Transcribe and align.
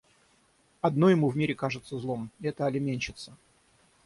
Одно 0.81 1.11
ему 1.11 1.29
в 1.29 1.37
мире 1.37 1.53
кажется 1.53 1.95
злом— 1.99 2.31
это 2.41 2.65
алиментщица. 2.65 3.37